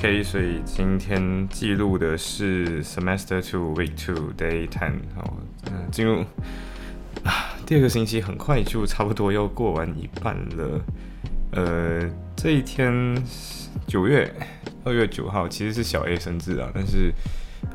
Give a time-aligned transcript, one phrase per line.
[0.00, 4.94] OK，所以今天记录的是 Semester Two Week Two Day Ten。
[5.14, 5.36] 好，
[5.70, 6.24] 嗯，进入
[7.22, 10.80] 啊第二个星期，很快就差不多要过完一半了。
[11.52, 13.14] 呃，这一天
[13.86, 14.34] 九月
[14.84, 17.12] 二月九号其实是小 A 生日啊，但是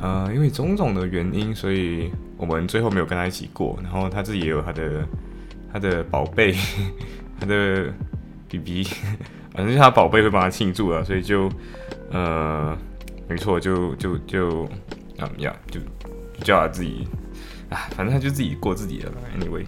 [0.01, 3.79] 呃因为种种的原因，所以我们最后没有跟他一起过。
[3.83, 5.07] 然后他自己也有他的
[5.71, 6.55] 他的宝贝，
[7.39, 7.93] 他的
[8.49, 8.87] BB，
[9.55, 11.49] 反正是他宝贝会帮他庆祝啊，所以就。
[12.11, 12.77] 呃，
[13.27, 14.63] 没错，就就就
[15.17, 15.81] 啊呀，就
[16.43, 17.05] 叫他自己
[17.69, 19.15] 啊，反正他就自己过自己的了。
[19.37, 19.65] Anyway，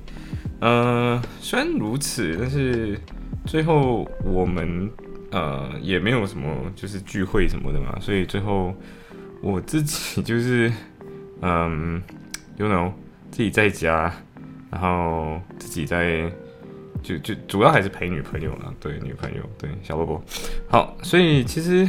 [0.62, 2.98] 呃，虽然如此，但是
[3.46, 4.90] 最后我们
[5.32, 8.74] 呃也没有什么就是聚会什么的嘛，所以最后
[9.42, 10.72] 我自己 就是
[11.42, 12.02] 嗯
[12.56, 12.92] ，you know，
[13.32, 14.14] 自己在家，
[14.70, 16.32] 然后自己在
[17.02, 20.24] 就就主要还是陪女朋友了，对，女朋友，对，小萝卜。
[20.68, 21.88] 好，所以其实。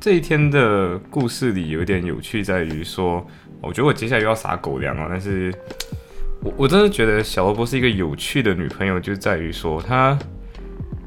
[0.00, 3.26] 这一天的故事里有点有趣，在于说，
[3.62, 5.06] 我觉得我接下来又要撒狗粮了。
[5.08, 5.54] 但是，
[6.42, 10.18] 我我真的觉得小萝卜是一个有趣的女朋友，就在于说，她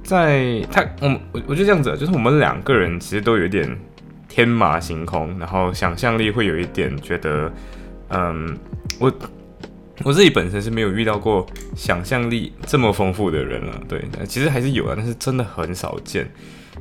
[0.04, 3.70] 在她，我我我就这样子，就是我们两个人其实都有点
[4.28, 7.54] 天马行空，然后想象力会有一点觉得，
[8.10, 8.58] 嗯，
[9.00, 9.14] 我
[10.04, 11.46] 我自己本身是没有遇到过
[11.76, 13.82] 想象力这么丰富的人了。
[13.88, 16.30] 对，其实还是有啊，但是真的很少见。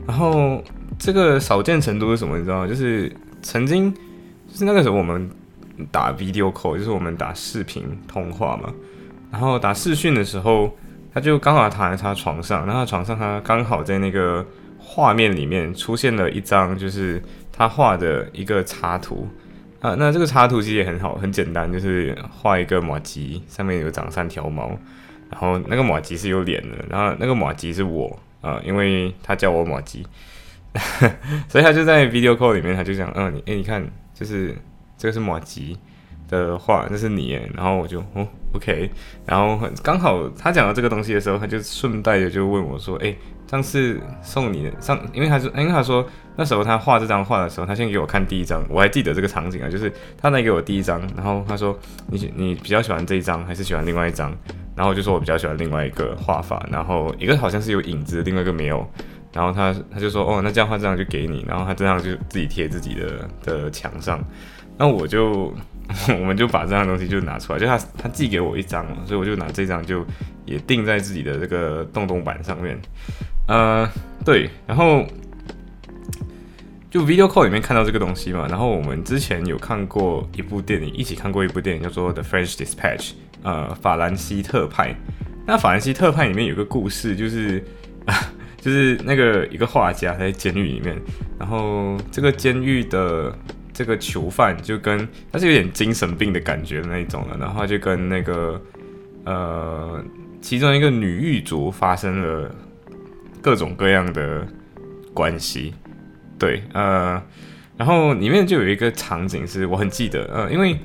[0.07, 0.63] 然后
[0.99, 2.37] 这个少见程度是什么？
[2.37, 2.67] 你知道吗？
[2.67, 3.11] 就是
[3.43, 5.29] 曾经，就是那个时候我们
[5.91, 8.73] 打 video call，就是我们打视频通话嘛。
[9.33, 10.71] 然后打视讯的时候，
[11.13, 14.45] 他就刚好躺在他床上，然后床上他刚好在那个
[14.79, 17.21] 画面里面出现了一张，就是
[17.51, 19.27] 他画的一个插图
[19.81, 19.95] 啊。
[19.99, 24.69] 那这个插图其实也很好，很简单，就是画一个马吉，上面有长三条毛，
[25.31, 28.19] 然后那个马吉是有脸的，然后那个马吉是我。
[28.43, 30.07] 啊，因为他叫我马吉，
[31.49, 34.55] 所以他就在 video call 里面，他就讲，嗯，你，哎，你看，就是
[34.97, 35.77] 这个是马吉
[36.29, 38.91] 的画，这是你，然后我就，哦，OK，
[39.25, 43.15] 然后刚好他讲到这个东西的时候，他就顺带的就问我说，哎，
[43.47, 46.07] 上次送你上，因为他说，因为他说
[46.37, 51.79] 那时候他画这张画的时候，他先给我看第一张，我还记得这个场景啊，就是他来给我第一张，然后他说，
[52.09, 54.37] 你你比较喜欢这一张，还是喜欢另外一张？
[54.75, 58.87] 然后我就说，我比较喜欢另外一个画法，然后一个好像是有影子，另外一个没有。
[59.33, 61.45] 然后他他就说，哦，那这样画这张就给你。
[61.47, 64.23] 然后他这样就自己贴自己的的墙上。
[64.79, 65.53] 那我就
[66.19, 70.05] 我们就把这样东西就拿出来，就他他寄给我一张，所以我就拿这张就
[70.45, 72.79] 也钉在自己的这个洞洞板上面。
[73.49, 73.89] 呃，
[74.25, 75.07] 对，然后
[76.91, 78.47] 就 video call 里面看到这个东西嘛。
[78.49, 82.99] 然后我们之前有看过一部电影，一起看过一部电影叫做《The French Dispatch》。
[83.43, 84.95] 呃，法兰西特派。
[85.47, 87.65] 那法兰西特派里面有个故事，就是
[88.61, 91.01] 就是那个一个画家在监狱里面，
[91.39, 93.33] 然后这个监狱的
[93.77, 98.61] 这个囚犯就跟他是有点精神病的感觉的那一种了，然后就跟那个
[99.25, 100.03] 呃
[100.41, 102.55] 其中一个女狱卒发生了
[103.43, 104.47] 各种各样的
[105.13, 105.75] 关系。
[106.39, 107.23] 对，呃，
[107.77, 110.77] 然后里面就有一个场景是我很记得，呃，因为。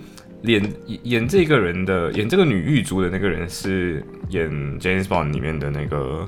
[0.44, 0.74] 演
[1.04, 6.28] 演这个人的演这个女狱卒的那个人是演 James Bond 里面的那个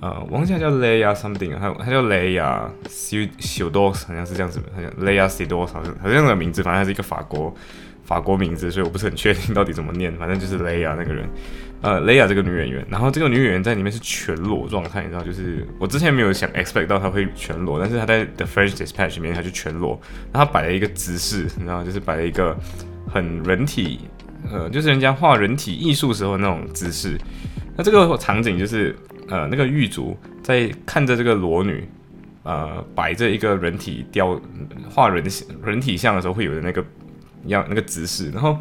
[0.00, 5.66] 呃，忘记叫 Leia something，他他叫 Leia s i d o s 好像是这样子，好像 Leia s i d o
[5.66, 7.54] s 好像好像的名字，反正是一个法国
[8.04, 11.28] 法国名字，所以我不是很确定到底怎么念，反正就是 Leia 那个人，
[11.80, 20.00] 呃，Leia 这个女演员，然后这个女演员在里面是全裸状态，你知道，就是我之前没有想 expect 到她会全裸，但是她在 The French Dispatch 里面她就全裸，
[20.32, 22.56] 然后摆了一个姿势，你知道，就是摆了一个。
[23.12, 24.00] 很人体，
[24.50, 27.18] 呃，就是人家画人体艺术时候那种姿势。
[27.76, 28.96] 那这个场景就是，
[29.28, 31.88] 呃，那个狱卒在看着这个裸女，
[32.42, 34.40] 呃，摆着一个人体雕
[34.90, 35.24] 画人
[35.64, 36.84] 人体像的时候会有的那个
[37.46, 38.30] 样那个姿势。
[38.30, 38.58] 然后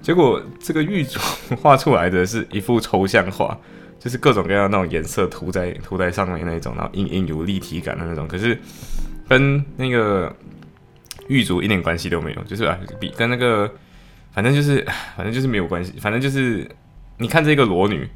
[0.00, 1.18] 结果这个狱卒
[1.60, 3.58] 画出来的是一幅抽象画，
[3.98, 8.26] 就是各种各样那种颜色涂在涂在上面那种，然后隐隐有立体感的那种。
[8.26, 8.58] 可是
[9.28, 10.34] 跟那个。
[11.28, 13.72] 狱卒一点关系都没有，就是啊，比跟那个，
[14.32, 14.84] 反正就是，
[15.16, 16.68] 反正就是没有关系，反正就是，
[17.16, 18.06] 你看这个裸女，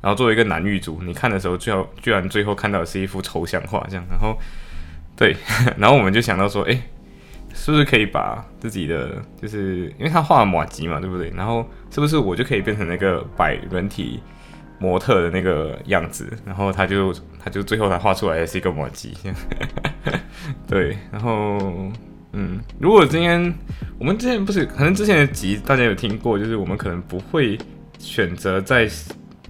[0.00, 4.36] 然后作为一个男狱卒，你看的时候，最后居然最后看到的是一幅抽象画，这样，然后，
[5.16, 5.36] 对，
[5.76, 6.80] 然后我们就想到说，哎，
[7.52, 11.30] 是不是可以把自己的，就是因为他画马吉嘛，对不对？
[11.36, 14.22] 然后是不是我就可以变成那个摆人体
[14.78, 16.32] 模特的那个样子？
[16.46, 19.14] 然后他就他就最后他画出来的是一个马吉，
[20.66, 20.96] 对。
[21.12, 21.58] 然后
[22.32, 23.52] 嗯，如果今天
[23.98, 27.58] 我们之前不是可能之前的集大家有听过，就是我们可能不会
[27.98, 28.88] 选择在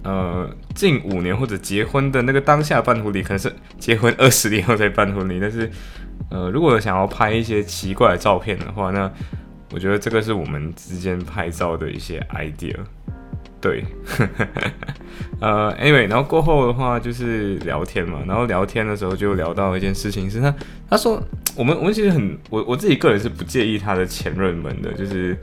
[0.03, 5.69] 呃近五年或者结婚的那个当下办婚礼，可能是结婚二十年后再办婚礼，但是。
[6.29, 9.11] 呃，如果想要拍一些奇怪的照片的话，那
[9.73, 12.73] 我觉得这个是我们之间拍照的一些 idea。
[13.59, 13.83] 对，
[15.41, 20.55] 呃，anyway，然后过后的话就是聊天嘛，然后聊天的时候就聊到一件事情，是他
[20.89, 21.21] 他说
[21.57, 25.37] 我们我们其实很我我自己个人是不介意他的前任们的，就是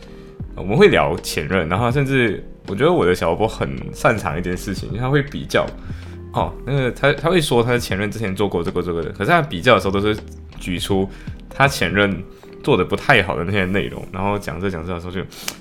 [0.58, 5.66] 我们会聊前任，然后甚至我觉得我的小波很擅长一件事情，他会比较
[6.32, 10.16] 哦，那个他他会说他的前任之前做过这个这个的，可是他比较的时候都是。
[10.60, 11.08] 举出
[11.48, 12.20] 他前任
[12.64, 15.20] 做的不太好的那些内容，然后讲这讲这的时候，就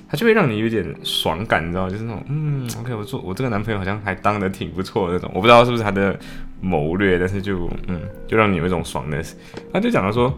[0.10, 6.18] 他就会让你有点爽感，你知道就是那种嗯，OK，我做我这个男朋友好像还当的挺不错那种，我不知道是不是他的
[6.60, 9.24] 谋略，但是就嗯，就让你有一种爽的。
[9.72, 10.36] 他就讲到说，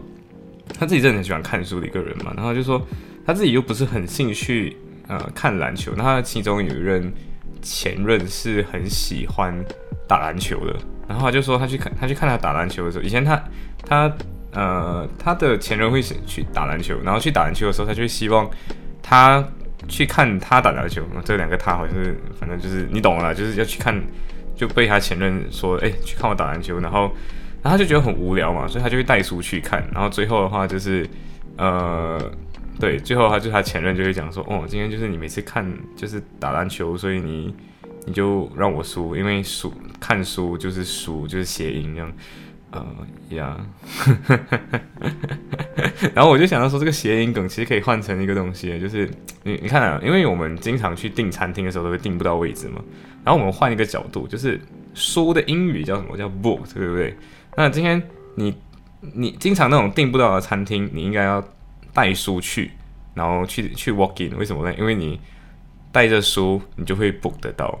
[0.78, 2.86] 他自己真的很喜欢看书的一个人嘛，然后就说
[3.26, 4.76] 他自己又不是很兴趣
[5.08, 7.12] 呃看篮球，那他其中有一任
[7.62, 9.54] 前任是很喜欢
[10.08, 10.76] 打篮球的，
[11.08, 13.42] 然后他就说他去看他去看他打篮球的时候，以前他
[13.84, 14.12] 他。
[14.52, 18.50] 呃，他的前任会去打篮球，然后去打篮球的时候，他就会希望
[19.00, 19.48] 他
[19.86, 21.04] 去看他打篮球。
[21.24, 24.02] 这两个他好像是，反正就是你懂了，就是要去看，
[24.56, 26.80] 就被他前任说，哎，去看我打篮球。
[26.80, 27.02] 然后，
[27.62, 29.88] 然后他就觉得很无聊嘛，所以他就会带书去看。
[29.92, 31.08] 然后最后的话就是，
[31.56, 32.20] 呃，
[32.80, 37.54] 对，最后他就他前任就会讲说，哦，今天就是你每次看就是打篮球，所以你
[38.06, 42.12] 你就让我输，因为输看书就是输，就是谐音这样。
[42.72, 42.86] 呃
[43.30, 43.60] 呀，
[46.14, 49.10] 然后我就想到说，这个谐音梗其实可以换成一个东西，就是
[49.42, 52.80] 你你看啊，因为我们经常去订餐厅的时候都会订不到位置嘛，
[53.24, 54.60] 然后我们换一个角度，就是
[54.94, 56.16] 书的英语叫什么？
[56.16, 57.16] 叫 book，对不对？
[57.56, 58.00] 那今天
[58.36, 58.54] 你
[59.00, 61.44] 你经常那种订不到的餐厅，你应该要
[61.92, 62.70] 带书去，
[63.14, 64.74] 然后去去 walk in，为什么呢？
[64.78, 65.20] 因为你
[65.92, 67.78] 带着书，你就会 book 得到。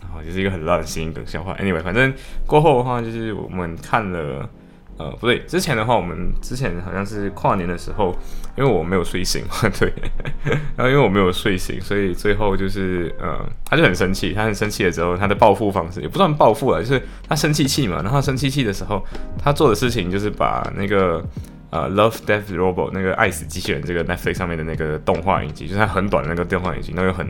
[0.00, 1.54] 然后就是一个很烂的谐音梗笑话。
[1.56, 2.12] Anyway，反正
[2.46, 4.48] 过后的话，就是我们看了，
[4.96, 8.16] 呃，不对，之前的话，我们之前好像是跨年的时候，
[8.56, 9.44] 因为我没有睡醒，
[9.78, 9.92] 对，
[10.76, 19.04] 然后因为我没有睡醒，所以最后就是，呃，他就很生气，他很生气的时候，他的报复方式也不算报复了，就是他生气气嘛，然后生气气的时候，
[19.38, 21.22] 他做的事情就是把那个
[21.70, 27.26] 呃《Love Death Robot》那个爱死机器人这个 Netflix 上面的那个动画影集，就是它很短的那个动画影集，然后又很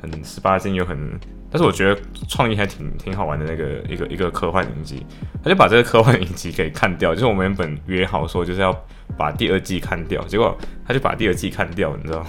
[0.00, 1.18] 很十八禁又很。
[1.48, 1.98] 但是我觉得
[2.28, 5.06] 创意还挺挺好玩的那个一个一个科幻影集，
[5.42, 8.76] 他就把这个科幻影集给看掉，就是我们原本约好说就是要
[9.16, 12.26] 把第二季看掉，结果他就把第二季看掉，你知道？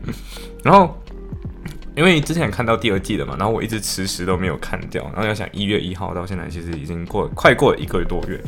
[0.64, 0.98] 然后
[1.94, 8.40] 因为之前看到第二季的嘛，然后我一直迟迟都没有看掉，然后要想一月一号到现在其实已经过快过了一个多月，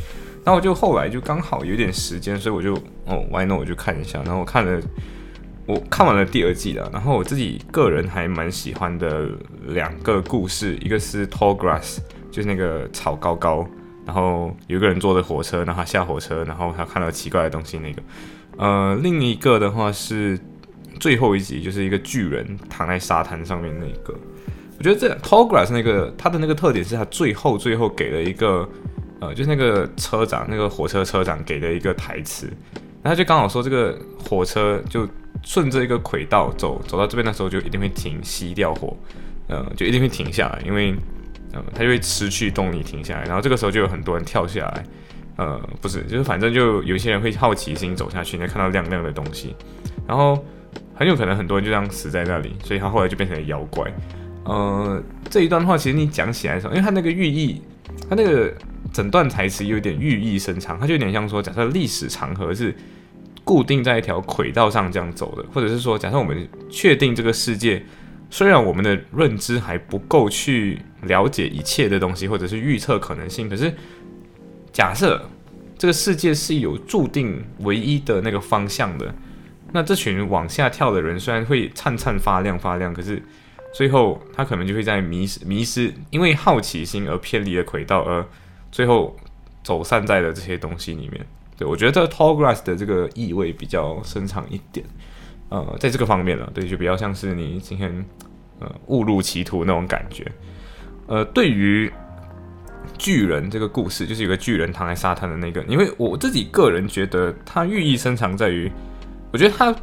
[0.43, 2.73] 然后我就后来就刚好有点时间，所以我就
[3.05, 3.59] 哦，Why not？
[3.59, 4.81] 我就看一下，然后我看了。
[5.65, 9.29] 我看完了第二季了，然后我自己个人还蛮喜欢的
[9.67, 11.99] 两个故事，一个是 Tall Grass，
[12.31, 13.63] 就是那个草高高，
[14.03, 18.01] 然后有一个人坐着火车，然后他下火车，然后他看到奇怪的东西那个。
[18.57, 20.39] 呃，另一个的话是
[20.99, 24.11] 最后一集，就是一个巨人躺在沙滩上面那个。
[24.79, 28.67] 我觉得这 Tall Grass 那个它的那个特点是它最后最后给了一个，
[29.21, 32.51] 呃，就是那个车长那个火车车长给的一个台词，
[33.03, 33.97] 然后就刚好说这个
[34.27, 35.07] 火车就。
[35.41, 38.93] 顺着一个轨道走，走到这边的时候就一定会停，熄掉火，
[39.47, 40.93] 呃，就一定会停下来，因为，
[41.53, 43.23] 呃，它就会失去动力停下来。
[43.23, 44.83] 然后这个时候就有很多人跳下来，
[45.37, 49.55] 呃，不是，就是反正就有些人会好奇心走下去，你看到亮亮的东西，
[50.05, 50.43] 然后
[50.93, 53.89] 很有可能很多人就这样死在那里，所以他后来就变成了妖怪。
[54.43, 57.61] 呃，这一段话其实你讲起来的时候，因为它那个寓意，
[58.09, 58.53] 它那个
[58.93, 62.75] 整段台词有点寓意深长，它就有点像说，假设历史长河是。
[63.45, 67.83] 固定在一条轨道上这样走的，或者是说，假设我们确定这个世界，
[68.29, 73.73] 虽然我们的认知还不够去了解一切的东西，或者是预测可能性，可是
[74.71, 75.27] 假设
[75.79, 79.11] 这个世界是有注定唯一的那个方向的，
[79.71, 83.19] 那这群往下跳的人虽然会灿灿发亮发亮，可是
[83.73, 88.23] 最后他可能就会在迷失迷失，因为好奇心而偏离了轨道，而
[88.71, 89.15] 最后
[89.63, 91.25] 走散在了这些东西里面。
[91.57, 94.85] 对，我觉得这 tall grass 的这个意味比较深长一点，
[95.49, 98.05] 呃，在这个方面了，对，就比较像是你今天
[98.59, 100.25] 呃误入歧途那种感觉。
[101.07, 101.91] 呃，对于
[102.97, 108.71] 巨人这个故事，就是有个巨人躺在沙滩的那个，因为我自己个人觉得它寓意深长在于，
[109.33, 109.75] 我觉得它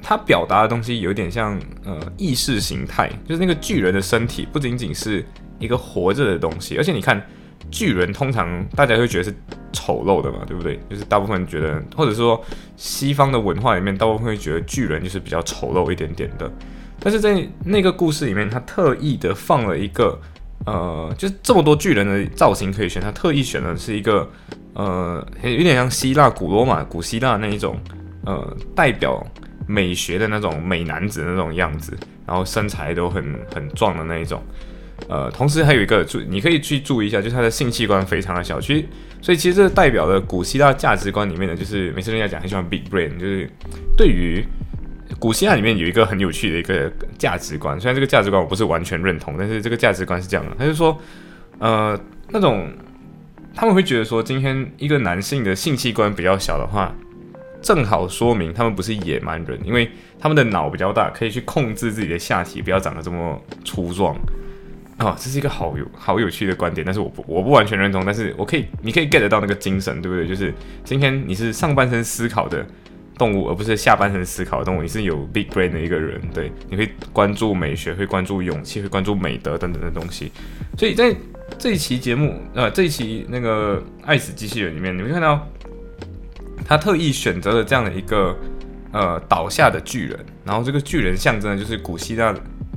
[0.00, 5.24] 它表达的东西有点像呃意识形态，就是那个巨人的身体不仅仅是
[5.58, 7.20] 一个活着的东西，而且你看
[7.70, 9.34] 巨人通常大家会觉得是
[9.72, 10.78] 丑陋的嘛，对不对？
[10.88, 12.42] 就是大部分觉得，或者说
[12.76, 16.50] 西方的文化里面，大部分会觉得巨人就是比较丑陋一点点的，
[17.00, 20.18] 但是在那个故事里面，他特意的放了一个。
[20.66, 24.28] 呃，就是这么多巨人的造型可以选，他特意选的是一个
[24.74, 27.78] 呃，有点像希腊、古罗马、古希腊那一种
[28.26, 29.24] 呃，代表
[29.68, 31.96] 美学的那种美男子那种样子，
[32.26, 33.24] 然后身材都很
[33.54, 34.42] 很壮的那一种。
[35.08, 38.84] 呃，同时还有一个注，你可以去注意一下，就是他的性器官非常的小，其实
[39.20, 43.48] 所以其实这代表了古希腊价值观里面的，就是每次人家讲很喜欢 big brain，就是
[43.96, 44.44] 对于。
[45.18, 50.96] 古希腊里面有一个很有趣的一个价值观，虽然这个价值观我不是完全认同，但是这个价值观是这样的，他就说，
[51.58, 52.70] 呃，那种
[53.54, 56.94] 他们会觉得说，今天一个男性的性器官比较小的话，
[57.62, 59.90] 正好说明他们不是野蛮人，因为
[60.20, 64.14] 他们的脑比较大，可以去控制自己的下体，不要长得这么粗壮。
[64.98, 70.28] 啊，这是一个好有好有趣的观点，但是我不我不完全认同，但是我可以你可以 get 到那个精神，对不对？
[70.28, 70.52] 就是
[70.84, 72.66] 今天你是上半身思考的。
[73.18, 74.80] 动物，而不是下半身思考的动物。
[74.80, 80.30] 你是有 big brain 的一个人，对，你会关注美学，会关注勇气，会关注美德等等的东西。
[80.76, 81.12] 所以在
[81.58, 85.44] 这一期节目，呃，这一期那个爱死机器人里面，你会看到
[86.64, 88.38] 他特意选择了这样的一个
[88.92, 92.32] 呃倒下的巨人，然后这个巨人象征的就是古希腊、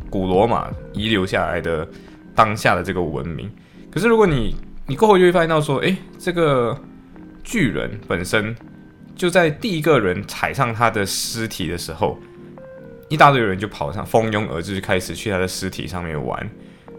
[0.10, 1.88] 古罗马遗留下来的
[2.36, 3.52] 当下的这个文明。
[3.92, 4.56] 可是如果你
[4.88, 6.80] 你过后就会发现到说，诶，这个
[7.44, 8.56] 巨人本身。
[9.14, 12.18] 就在第一个人踩上他的尸体的时候，
[13.08, 16.50] 一大堆人就跑上，蜂拥而至，就开始去他的尸体上面玩。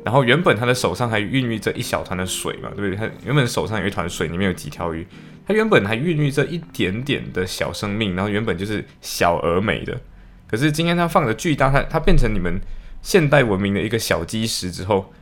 [0.05, 2.97] 然后原本他的手上还孕育着一小团的水嘛，对不对？
[2.97, 5.05] 他原本手上有一团水，里面有几条鱼。
[5.45, 10.01] 他原本还孕育着一点点的小生命，然后原本就是小而美的。
[10.47, 12.61] 可是今天他放的巨大，他他变成你们
[13.01, 15.13] 现代文明的一个小基石之后，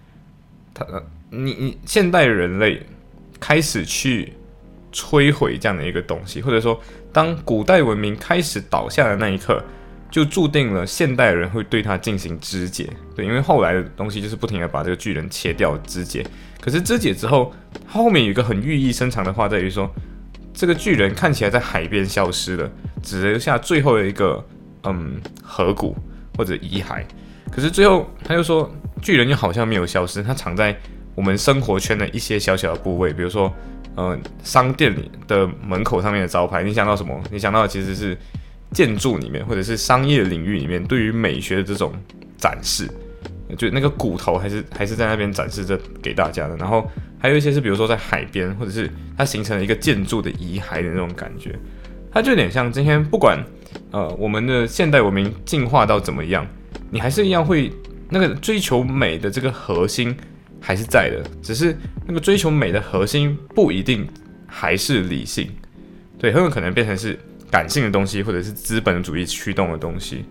[0.80, 2.82] 他你你现代人类
[3.38, 4.32] 开始去。
[4.92, 6.76] 摧毁这样的一个东西，或者说，
[7.12, 9.62] 当古代文明开始倒下的那一刻，
[10.10, 12.90] 就注定了现代人会对它进行肢解。
[13.14, 16.26] 对，因为后来的东西就是不停的把这个巨人切掉肢解。
[16.60, 17.54] 可是肢解之后，
[17.86, 19.88] 后面有一个很寓意深长的话，在于说，
[20.52, 22.68] 这个巨人看起来在海边消失了，
[23.00, 24.44] 只留下最后的一个
[24.82, 25.96] 嗯河谷
[26.36, 27.04] 或者遗骸。
[27.48, 28.68] 可是最后他又说，
[29.00, 30.76] 巨人又好像没有消失，它藏在
[31.14, 33.52] 我们生活圈的一些小小的部位，比如说。
[33.96, 37.20] 呃，商店里的门口上面的招牌，你想到什么？
[37.28, 38.16] 你想到其实是
[38.70, 41.92] 建筑里面或者是商业领域里面对于美学的这种
[42.38, 42.88] 展示，
[43.58, 46.56] 就那个骨头还是还是在那边展示着给大家的。
[46.56, 46.88] 然后
[47.18, 48.88] 还有一些是比如说在海边，或者是
[49.18, 51.58] 它形成了一个建筑的遗骸的那种感觉，
[52.12, 53.44] 它就有点像今天不管
[53.90, 56.46] 呃我们的现代文明进化到怎么样，
[56.90, 57.70] 你还是一样会
[58.10, 60.16] 那个追求美的这个核心。
[60.62, 61.74] 还是在的，只是
[62.06, 64.06] 那个追求美的核心不一定
[64.46, 65.50] 还是理性，
[66.18, 67.18] 对，很有可能变成是
[67.50, 70.22] 感性的东西，或者是资本主义驱动的东西，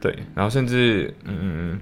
[0.00, 1.80] 对，然后甚至，嗯嗯嗯，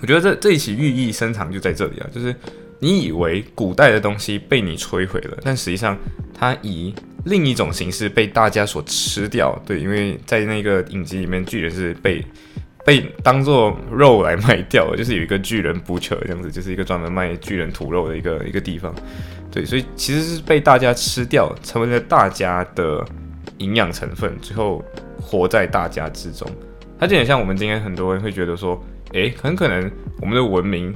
[0.00, 2.34] 我觉得这这一起寓意深长就在这里啊，就是
[2.80, 5.96] 你以为古代的东西被你摧毁了，但实际上
[6.34, 6.92] 它以
[7.26, 12.20] 另一种形式被大家所吃掉，对，因为在那个影集里面，巨人是被。
[12.84, 18.92] 被当做肉来卖掉， 就是有一个巨人 butcher 这样子，就是一个专门卖巨人土肉的一个一个地方。
[19.50, 23.04] 对，所以其实是被大家吃掉，成为了大家的
[23.58, 24.82] 营养成分，最后
[25.20, 26.48] 活在大家之中。
[26.98, 30.94] 它就很像我们今天很多人会觉得说，诶，很可能我们的文明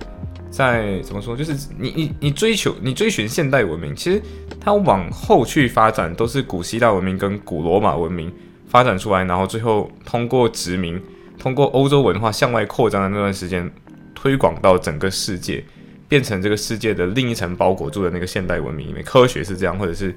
[0.50, 4.20] 在怎么说，就是你你你追求你追寻现代文明，其实
[4.58, 8.32] 它往后去发展都是古希腊文明跟古罗马文明
[8.66, 11.00] 发展出来，然后最后通过殖民。
[11.38, 13.70] 通过欧洲文化向外扩张的那段时间，
[14.14, 15.62] 推广到整个世界，
[16.08, 19.04] 变成这个世界的另一层包裹住的那个现代文明里面。
[19.04, 20.14] 科学是这样，或者是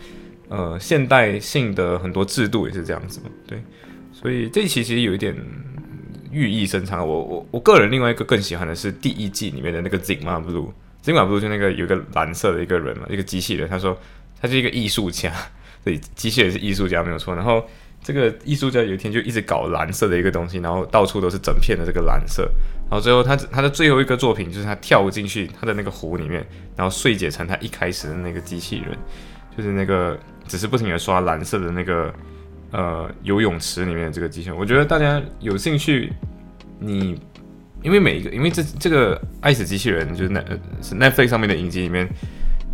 [0.48, 3.26] 呃现代性的很多制度也是这样子嘛？
[3.46, 3.62] 对，
[4.12, 5.36] 所以这其实有一点
[6.32, 7.06] 寓意深长。
[7.08, 13.68] 我我我个人另外一个更喜欢的是第一季里面的那个 Zima Blue，Zima Blue 就那个有一个蓝色的一个人嘛，一个机器人。
[13.68, 13.96] 他说
[14.42, 15.34] 他是一个艺术家，
[15.84, 17.36] 对，机器人是艺术家没有错。
[17.36, 17.64] 然后。
[18.02, 22.44] 这个艺术家有一天就一直搞蓝色的一个东西，然后到处都是整片的这个蓝色，
[22.90, 28.98] 然后最后他他的最后一个作品就是他跳进去他的那个湖里面，然后碎解成他一开始的那个机器人，
[29.56, 32.14] 就是那个只是不停的刷蓝色的那个
[32.72, 34.58] 呃游泳池里面的这个机器人。
[34.58, 36.12] 我觉得大家有兴趣，
[36.80, 37.20] 你
[37.84, 40.44] 因为每一个因为这这个爱死机器人就是那
[40.82, 42.10] 是 Netflix 上面的影集里面，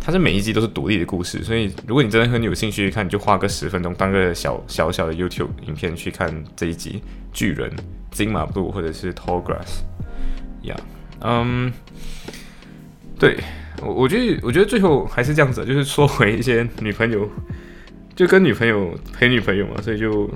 [0.06, 7.68] 它是每一集都是独立的故事，所以如果你真的很有兴趣看，你就花个十分钟当个小小小的 YouTube 影片去看这一集巨人
[8.12, 9.80] 金马布或者是 Tall Grass。
[10.62, 10.76] 呀，
[11.22, 11.72] 嗯，
[13.18, 13.36] 对
[13.82, 17.28] 我我觉得我觉得最后还是这样子，就是说回一些女朋友，
[18.14, 20.30] 就跟女朋友陪女朋友嘛，所以就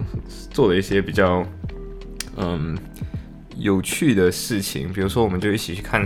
[0.51, 1.47] 做了一些比较
[2.37, 2.77] 嗯
[3.57, 6.05] 有趣的事情，比如说我们就一起去看。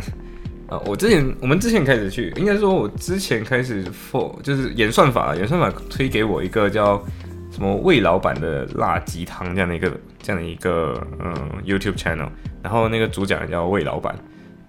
[0.68, 7.02] 啊，我之前我们之前开始去，应该说我之前开始 for 就是演算法，演算法推给我一个叫
[7.50, 9.92] 什么魏老板的辣鸡汤这样的一个
[10.22, 12.28] 这样的一个嗯 YouTube channel，
[12.62, 14.16] 然后那个主讲人叫魏老板，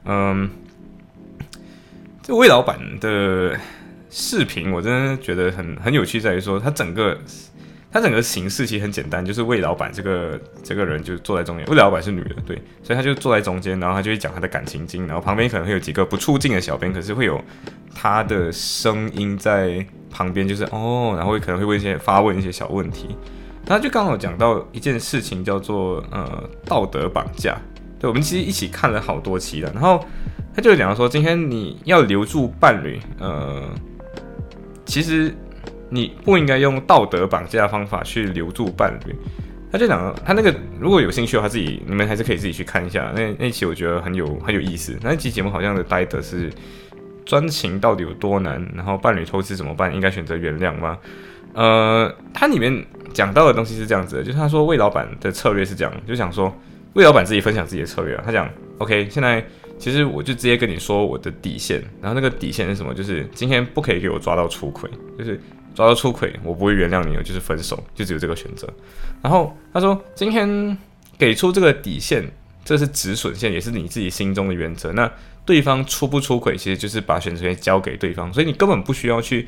[0.06, 0.50] 嗯，
[2.22, 3.58] 这魏老板的
[4.10, 7.18] 视频我真的觉得很很有趣，在于说他整个。
[7.96, 17.42] 它整个形式其实很简单，就是魏老板这个这个人就坐在中间，魏老板是女的，对，所以他就坐在中间，然后他就会讲他的感情经，然后旁边可能会有几个不出镜的小编，可是会有
[17.94, 23.16] 他的声音在旁边，就是哦，然后可能会问一些发问一些小问题，
[23.66, 27.58] 他就刚好讲到一件事情叫做呃道德绑架，
[27.98, 30.06] 对，我们其实一起看了好多期了，然后
[30.54, 33.64] 他就讲说，今天你要留住伴侣，呃，
[34.86, 35.34] 其实。
[35.96, 39.16] 你不应该用道德绑架方法去留住伴侣。
[39.72, 43.12] 他就讲，他那个如果有兴趣的话，自己你们还是可以自己去看一下。
[43.14, 44.98] 那那期我觉得很有很有意思。
[45.02, 46.50] 那期节目好像的带的是
[47.26, 49.94] 专情到底有多难，然后伴侣偷吃怎么办？
[49.94, 50.98] 应该选择原谅吗？
[51.54, 56.56] 呃，它里面讲到的东西是这样子的，就是他说魏老板的策略是这样，就想说
[56.94, 58.24] 魏老板自己分享自己的策略啊。
[58.26, 59.46] 他讲，OK，现在
[59.78, 62.94] 其实我就直接跟你说我的底线，然后那个底线是什么？
[62.94, 65.38] 就是今天不可以给我抓到出轨，就是。
[65.76, 68.68] 抓到出轨，我不会原谅你，就是分手，就只有这个选择。
[69.22, 70.78] 然后他说，今天
[71.18, 72.24] 给出这个底线，
[72.64, 74.94] 这是止损线，也是你自己心中的原则。
[74.94, 75.12] 那
[75.46, 79.48] 对方出不出轨，其实就是把选择权交给对方，所以你根本不需要去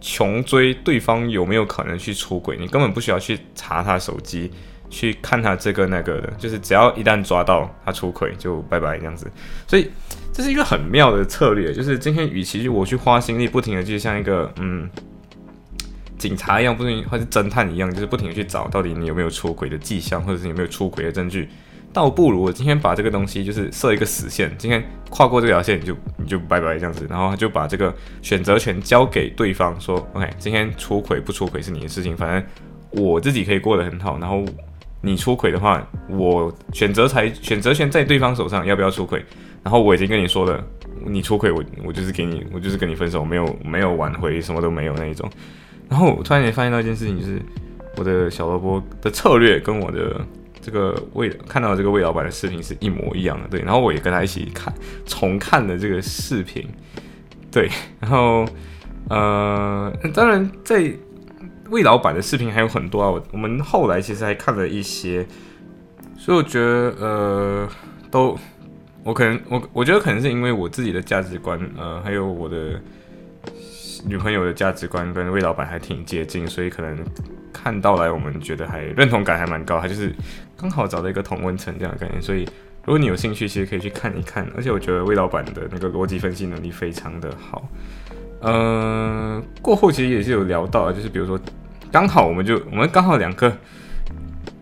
[0.00, 4.50] 穷追对方有没有可能去出轨，你根本不需要去查他手机，
[4.90, 9.26] 去看他这个那个的，就是只要一旦抓到他出轨，就拜拜这样子。
[9.66, 9.90] 所以
[10.32, 14.90] 这是一个很妙的策略，就是今天与其我去花心力，不停的就像一个嗯。
[16.22, 21.48] 警察一样，不是，或是侦探一样，就是不停的去找到底你有没有出轨的迹象，或者是有没有出轨的证据。
[21.92, 24.80] 倒不如我今天把这个东西就是设一个死线，今天
[25.10, 34.16] 跨过这条线，你就你就拜拜这样子，然后就把这个选择权交给对方，说 OK，今天出轨不出轨是你的事情，反正我自己可以过得很好。
[34.20, 34.44] 然后
[35.00, 39.24] 你出轨的话，我选择才选择权在对方手上，要不要出轨？
[39.64, 40.64] 然后我已经跟你说了，
[41.04, 45.30] 你出轨，我我就是给你，我就是跟你分手，没有没有挽回，什么都没有那一种。
[45.88, 47.40] 然后我突然间发现到一件事情，就是
[47.96, 50.18] 我的小萝卜的策略跟我的
[50.60, 53.60] 这个魏看到这个魏老板的视频是一模一样的，对。
[53.60, 54.72] 然后我也跟他一起看
[55.04, 56.66] 重看了这个视频，
[57.50, 57.68] 对。
[58.00, 58.46] 然后
[59.10, 60.90] 呃，当然在
[61.68, 65.26] 魏老板的视频还有很多啊，我我们后来其实还看了一些，
[66.16, 67.68] 所以我觉得呃，
[68.10, 68.38] 都
[69.02, 72.80] 我可能我我觉得可能是因为我自己的价值观，呃，还有我的。
[74.04, 76.98] 女朋友的价值观跟魏老板还挺接近，所以可能
[77.52, 79.80] 看到来我们觉得还认同感还蛮高。
[79.80, 80.12] 他就是
[80.56, 82.44] 刚好找到一个同温层这样的概念，所以
[82.84, 84.46] 如果你有兴趣，其实可以去看一看。
[84.56, 87.68] 而且我觉得魏老板的那个逻辑分析能力非常的好。
[88.40, 91.38] 嗯，过后其实也是有聊到，就是比如说
[91.92, 93.56] 刚好我们就我们刚好两个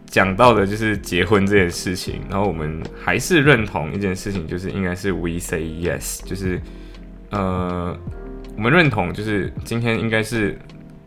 [0.07, 6.61] 讲到的就是结婚这件事情，然后我们还是认同一件事情，就是应该是 we say yes，就是
[7.31, 7.96] 呃。
[8.61, 10.55] 我们认同，就是今天应该是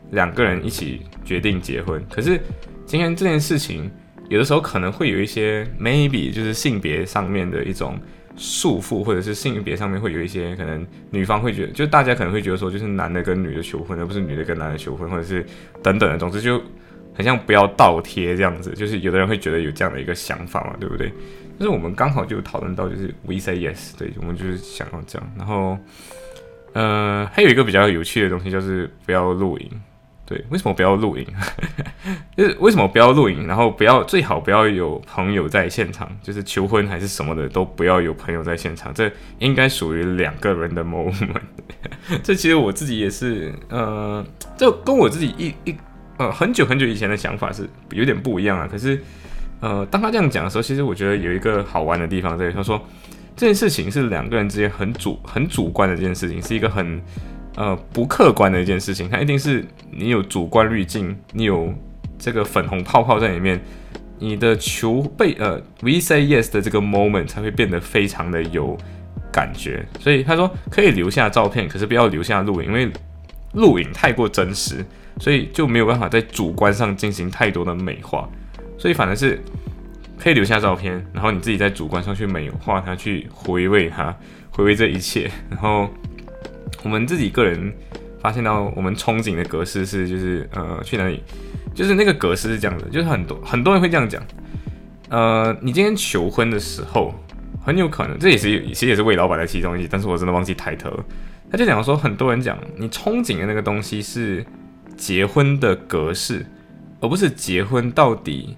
[0.09, 2.03] 两个人一起决定结婚。
[2.09, 2.41] 可是
[2.83, 3.91] 今天这件事情，
[4.27, 7.95] 有的时候可能会有一些 maybe，就是性别上面的一种
[8.35, 15.45] 束缚，或者是性别上面会有一些可能女方会觉得，就大家可能会觉得说，就是男的跟女的求婚，而不是女的跟男的求婚，或者是
[15.83, 16.17] 等等的。
[16.17, 16.59] 总之就
[17.13, 21.07] 很像不要倒贴这样子，就是有的人会觉得有这样的一个想法嘛，对不对？
[21.59, 25.77] 就是我们刚好就讨论到，就是 we say yes，对我们就是想要这样，然后。
[26.73, 29.69] 呃，还有一个比较有趣的东西就是不要录影。
[30.25, 31.27] 对，为什么不要录影？
[32.35, 33.45] 就是为什么不要录影？
[33.45, 38.93] 然后不要最好不要有朋友在现场，就是求婚还是什么的都不要有朋友在现场。
[38.93, 41.41] 这应该属于两个人的 moment。
[42.23, 44.25] 这其实我自己也是，呃，
[44.57, 45.75] 这跟我自己一一
[46.17, 48.65] 呃很久很久以前的想法是有点不一样啊。
[48.65, 49.03] 可是，
[49.59, 52.81] 呃，当他这样讲的时候，其实我觉得有一个好玩的地方在，他说。
[53.35, 57.01] 这件事情是两个人之间很主很主观的一件事情，是一个很
[57.55, 59.09] 呃不客观的一件事情。
[59.09, 61.73] 它一定是你有主观滤镜，你有
[62.19, 63.59] 这个粉红泡泡在里面，
[64.19, 68.77] 你的求被呃 we say yes 的这个 moment 才会变得非常的有
[69.31, 69.83] 感觉。
[69.99, 72.91] 所以他说可以留下照片，可是不要留下录影，因为
[73.53, 74.85] 录影太过真实，
[75.19, 78.29] 所以就没有办法在主观上进行太多的美化，
[78.77, 79.41] 所以反而是
[80.17, 84.15] 可以留下照片，然后你自己在主观上去美化它，去回味它，
[84.51, 85.29] 回味这一切。
[85.49, 85.89] 然后
[86.83, 87.73] 我们自己个人
[88.21, 91.21] 发现到，我们憧憬的格式是，就是呃，去哪里，
[91.75, 94.21] 就是那个格式是这样的，就是很多很多人会这样讲，
[95.09, 97.13] 呃，你今天求婚的时候，
[97.65, 100.91] 很有可能，这也是其实也是魏老板的其中一，但是我真的忘记抬头。
[101.51, 104.43] 他就讲说，很多人讲你憧憬的那个东西是
[104.97, 106.45] 结婚的格式，
[106.99, 108.55] 而不是结婚到底，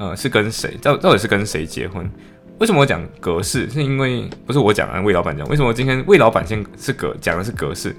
[0.00, 0.74] 呃，是跟谁？
[0.80, 2.10] 到到底是跟谁结婚？
[2.58, 3.68] 为什么我讲格式？
[3.68, 5.46] 是因为不是我讲啊，魏老板讲。
[5.48, 7.94] 为什么今天魏老板先是格讲的是格式？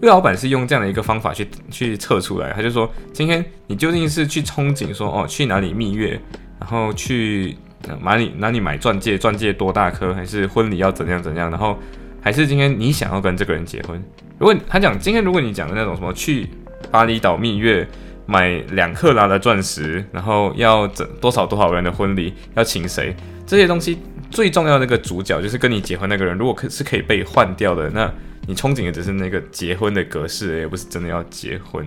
[0.00, 2.54] 魏老板是用这样的一个方法去去测出来。
[2.54, 6.18] 他就说，今天你究竟是去憧憬说，哦，去哪里蜜月，
[6.58, 7.54] 然后去
[8.00, 11.50] 哪里哪里买钻戒，钻戒多大颗，还是婚礼要怎样怎样？
[11.50, 11.78] 然后。
[12.24, 14.00] 还是今天你想要跟这个人结婚？
[14.38, 16.48] 如果他讲今天，如果你讲的那种什么去
[16.88, 17.84] 巴厘岛蜜月，
[18.32, 23.14] 买两克拉的钻石，然后要整多少多少人的婚礼，要请谁？
[23.46, 23.98] 这些东西
[24.30, 28.10] 最重要的那个主角就是跟你结婚那个人，如果可是可以被换掉的，那
[28.48, 31.86] 你憧憬的只是那个结婚的格式，也不是真的要结婚。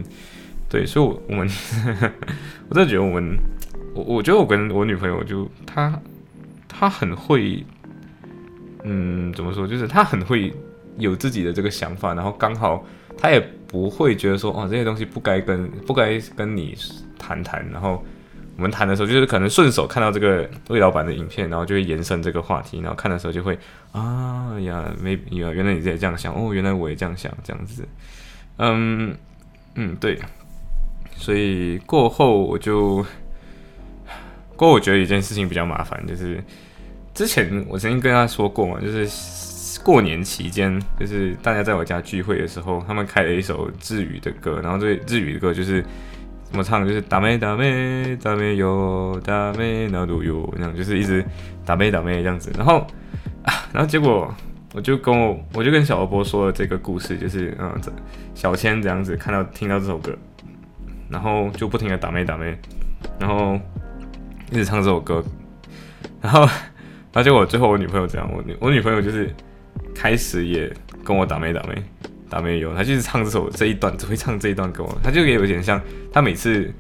[0.70, 1.50] 对，所以，我我们
[2.70, 3.36] 我真的觉得我们，
[3.96, 6.00] 我我觉得我跟我女朋友就她
[6.68, 7.66] 她很会。
[8.88, 9.68] 嗯，怎么说？
[9.68, 10.54] 就是她很会
[11.00, 12.86] 有自己的这个想法，然后刚好
[13.18, 13.40] 她也
[13.76, 16.74] 不会觉得说，哦，这些东西不该跟不该跟你
[17.20, 17.68] 谈谈。
[17.74, 18.02] 然后
[18.56, 22.80] 我们谈的时候，就是可能顺手看到这个魏老板的影片，然后就会延伸这个话题。
[22.80, 23.60] 然后看的时候就会
[23.92, 27.86] 啊呀，没呀，原来你也这样想哦，原来我也这样想，这样子。
[28.60, 29.14] 嗯
[29.76, 30.18] 嗯，对。
[31.18, 33.06] 所以过后我就
[34.56, 36.42] 过后我觉得一件事情比较麻烦，就是。
[37.14, 39.08] 之前我曾经跟他说过嘛，就是
[39.84, 45.84] 过年期间，就是大家在我家聚会的时候，他们开了一首日语的歌，然后这日语的歌就是
[46.44, 51.24] 怎么唱，就是打咩打咩打咩哟打咩那都有那样，就是一直
[51.66, 52.52] 打咩打咩这样子。
[52.58, 52.86] 然后
[53.44, 54.34] 啊， 然后结果
[54.74, 57.74] 我就跟我我就跟小波说了这个故事，就是嗯，
[58.34, 60.16] 小千这样子看到听到这首歌，
[61.10, 62.58] 然后就不停的打咩打咩，
[63.20, 63.60] 然后
[64.52, 65.24] 一直唱这首歌，
[66.22, 66.48] 然后。
[67.18, 69.34] 而且我最后我女朋友这样，我女我女朋友就是
[69.96, 70.72] 开始也
[71.04, 71.82] 跟我打没打没
[72.30, 75.82] 打没有，他就是唱这首这一段只会唱这一段给我，他就也有点像，
[76.12, 76.72] 他每次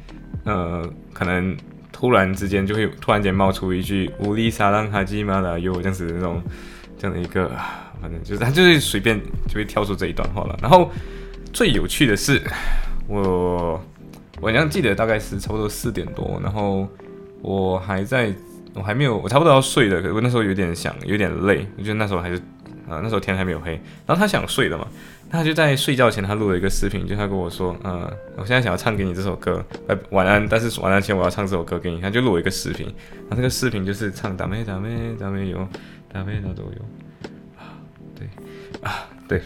[0.43, 1.55] 呃可能
[1.91, 6.43] 突然之间就会突然间冒出一句乌丽莎让哈基玛拉有这样子的那种
[6.97, 7.49] 这样的一个，
[8.01, 10.57] 反正就是他就是随便就会跳出这一段话了。
[10.61, 10.91] 然后
[11.53, 12.41] 最有趣的是，
[13.07, 13.81] 我
[14.41, 16.87] 我好像记得大概是差不多四点多，然后
[17.41, 18.33] 我还在。
[18.77, 21.65] 我还没有，我差不多要睡了，可是我那时候有点想，有点累。
[21.77, 22.37] 我觉得那时候还是，
[22.87, 23.71] 啊，那时候天还没有黑。
[24.05, 24.87] 然后他想睡了嘛，
[25.29, 30.47] 那他就在睡觉前，他录了一个视频，就他跟我说，嗯，我现在想要唱给你这首歌，呃，晚安。
[30.47, 32.85] 但是晚安前我要唱这首歌给你，他就录了一个视频。
[33.27, 35.67] 然后这个视频就是唱打咩打咩打咩有，
[36.11, 37.29] 打咩打都有。
[37.57, 37.73] 啊，
[38.15, 38.27] 对，
[38.81, 39.41] 啊，对，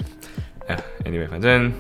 [0.67, 1.71] 哎呀，anyway，反正，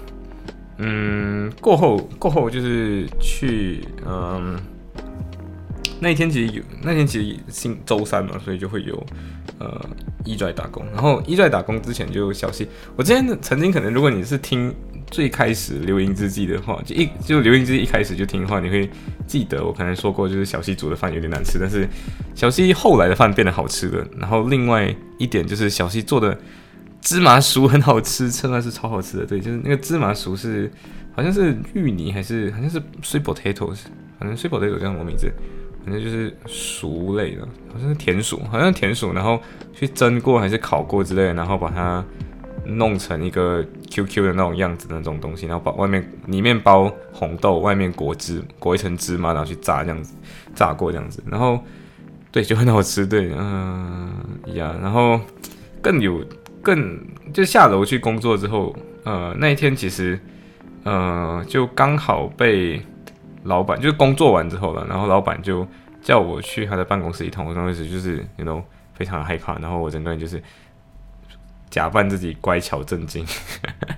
[0.77, 4.57] 嗯，过后过后就是去，嗯。
[5.99, 9.05] 那一天其实有，那天其实星周三嘛，所以就会有，
[9.57, 9.85] 呃，
[10.23, 10.85] 一拽打工。
[10.93, 14.73] 然后一拽打工之前就有消息，我之前曾经可能，如果你是听
[15.11, 18.89] 最开始留音之记的话，就一就留音之记一开始就听的话，你会
[19.27, 21.87] 记得我可能说过，就是小西煮的饭有点难吃，但是
[22.33, 24.07] 小西后来的饭变得好吃了。
[24.17, 26.37] 然后另外一点就是小西做的
[27.01, 29.25] 芝麻薯很好吃，真的是超好吃的。
[29.25, 30.71] 对，就是那个芝麻薯是
[31.11, 33.79] 好像是芋泥还是好像是 sweet potatoes，
[34.17, 35.29] 反正 sweet potato 这样的名字。
[35.83, 39.41] 反正就是薯类的，好像是甜薯，好像是甜薯，然后
[39.73, 42.03] 去蒸过还是烤过之类，然后把它
[42.65, 50.13] 弄成一个 QQ 的那种样子的那种东西，然后把外面里面包红豆，外面裹汁裹一层芝麻，然后去炸这样子，
[50.53, 51.59] 炸过这样子，然后
[52.31, 54.11] 对就很好吃，对，嗯
[54.53, 55.19] 呀，然后
[55.81, 56.23] 更有
[56.61, 56.99] 更
[57.33, 60.19] 就下楼去工作之后，呃那一天其实
[60.83, 62.81] 呃就刚好被。
[63.43, 65.65] 老板就是工作完之后了，然后老板就
[66.01, 67.45] 叫我去他的办公室一趟。
[67.45, 70.41] 我刚开始就是那种非常害怕，然后我整个人就是
[71.69, 73.25] 假扮自己乖巧正经，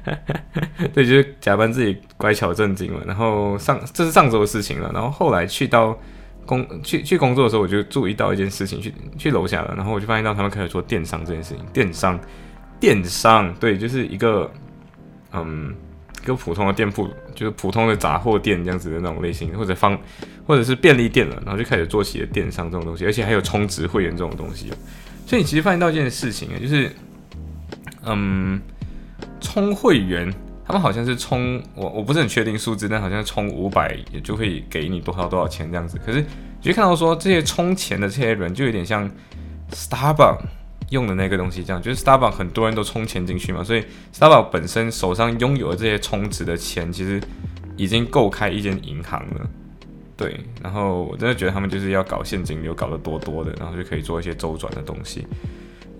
[0.93, 2.99] 对，就是假扮自己乖巧正经嘛。
[3.05, 5.97] 然后上这是上周的事情了，然后后来去到
[6.45, 11.65] 工去去工作的时候，我就注意到一件事情，去去楼下了，然后我就发现到他们开始做电商这件事情。
[11.73, 12.19] 电商，
[12.79, 14.51] 电商，对，就是一个
[15.33, 15.75] 嗯。
[16.23, 19.99] 跟普通的店铺，就是普通的杂货店这样子的那种类型，或者方，
[20.45, 24.71] 或者是便利店了，然后就开始做起了电商这种东西，而且还有充值会员这种东西。
[25.25, 26.91] 所以你其实发现到一件事情啊，就是，
[28.03, 28.61] 嗯，
[29.39, 30.31] 充会员
[30.65, 35.99] 他们好像是充我我不是很确定数字，但好像充五百也就会给你多少多少钱这样子。
[36.05, 39.09] 可是你就看到说这些充钱的这些人就有点像
[39.71, 40.39] Starbucks
[40.91, 47.19] 用的那个东西这样，就是 Starbucks 很多人都充钱进去嘛，所以 Starbucks 本身手上拥有的这些充值的钱，其实
[47.75, 49.49] 已经够开一间银行了。
[50.17, 55.25] 对，然后我真的觉得他们就是要搞现金流，搞得多多的，然后就可以做一些周转的东西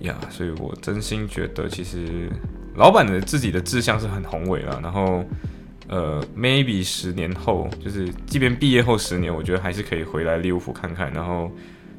[0.02, 0.16] 呀。
[0.30, 2.30] 所以我真心觉得，其实
[2.76, 4.80] 老板的自己的志向是很宏伟了。
[4.84, 5.26] 然后，
[5.88, 11.50] 呃，maybe 十年后，就是即便毕业后十年，我觉得还是可以回来利物浦看看，然后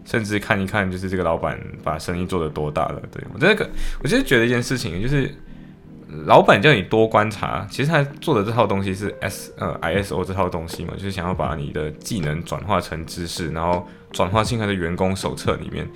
[0.04, 3.02] 甚至看一看，就是这个老板把生意做得多大了。
[3.12, 3.68] 对我这个，
[4.02, 5.34] 我就是觉得一件事情，就是。
[6.26, 15.88] 老板叫你多观察，其实他做的这套东西是 S 呃 ISO 这套东西嘛，就是想要把你的技能转化成知识，然后转化进他的员工手册里面。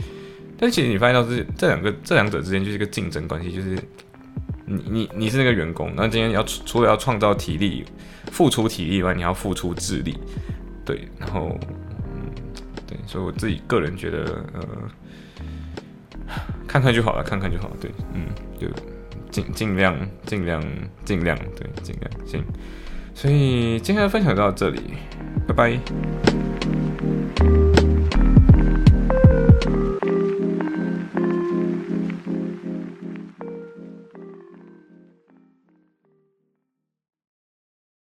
[0.59, 3.77] 但其实你发现到这这两个这两者之间就是一个竞争关系，就是
[4.65, 7.85] 你你你是那个员工，那今天要除了要创造体力、
[8.33, 10.17] 付出体力以外，你要付出智力，
[10.83, 11.55] 对，然后，
[13.07, 14.67] 所以我自己个人觉得呃，
[16.67, 18.27] 看看就好了，看看就好，对，嗯
[18.59, 18.69] 就。
[19.29, 20.63] 尽尽量尽量
[21.05, 22.43] 尽量对尽量行，
[23.13, 24.81] 所以今天的分享到这里，
[25.47, 25.79] 拜拜。